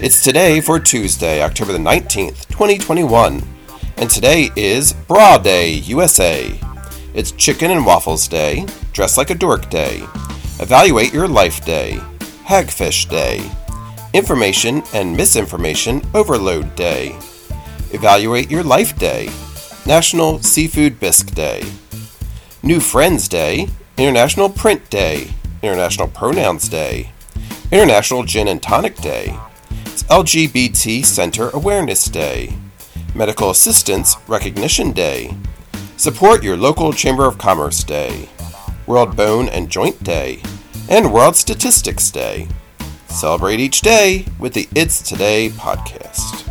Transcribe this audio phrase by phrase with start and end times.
[0.00, 3.42] It's today for Tuesday, October the 19th, 2021.
[3.96, 6.56] And today is Bra Day, USA.
[7.14, 10.04] It's Chicken and Waffles Day, Dress Like a Dork Day,
[10.60, 11.98] Evaluate Your Life Day,
[12.44, 13.50] Hagfish Day,
[14.14, 17.16] Information and Misinformation Overload Day,
[17.90, 19.28] Evaluate Your Life Day,
[19.84, 21.64] National Seafood Bisque Day,
[22.62, 25.26] New Friends Day, International Print Day,
[25.60, 27.10] International Pronouns Day,
[27.72, 29.36] International Gin and Tonic Day,
[30.08, 32.54] LGBT Center Awareness Day,
[33.14, 35.36] Medical Assistance Recognition Day,
[35.98, 38.30] Support Your Local Chamber of Commerce Day,
[38.86, 40.40] World Bone and Joint Day,
[40.88, 42.48] and World Statistics Day.
[43.08, 46.47] Celebrate each day with the It's Today podcast.